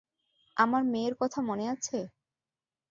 আমার 0.57 0.81
মেয়ের 0.85 1.13
কথা 1.21 1.39
মনে 1.41 1.65
আছে? 1.73 1.97